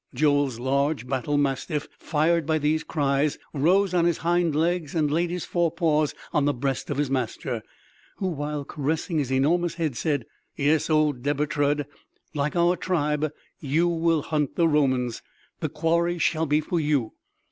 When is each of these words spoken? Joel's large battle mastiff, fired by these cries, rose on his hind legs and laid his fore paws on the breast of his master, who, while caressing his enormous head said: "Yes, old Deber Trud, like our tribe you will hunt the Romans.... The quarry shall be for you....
Joel's 0.15 0.57
large 0.57 1.05
battle 1.07 1.37
mastiff, 1.37 1.87
fired 1.99 2.47
by 2.47 2.57
these 2.57 2.83
cries, 2.83 3.37
rose 3.53 3.93
on 3.93 4.05
his 4.05 4.17
hind 4.17 4.55
legs 4.55 4.95
and 4.95 5.11
laid 5.11 5.29
his 5.29 5.45
fore 5.45 5.69
paws 5.69 6.15
on 6.33 6.45
the 6.45 6.55
breast 6.55 6.89
of 6.89 6.97
his 6.97 7.11
master, 7.11 7.61
who, 8.15 8.25
while 8.25 8.65
caressing 8.65 9.19
his 9.19 9.31
enormous 9.31 9.75
head 9.75 9.95
said: 9.95 10.25
"Yes, 10.57 10.89
old 10.89 11.21
Deber 11.21 11.45
Trud, 11.45 11.85
like 12.33 12.55
our 12.55 12.75
tribe 12.75 13.31
you 13.59 13.87
will 13.87 14.23
hunt 14.23 14.55
the 14.55 14.67
Romans.... 14.67 15.21
The 15.59 15.69
quarry 15.69 16.17
shall 16.17 16.47
be 16.47 16.61
for 16.61 16.79
you.... 16.79 17.13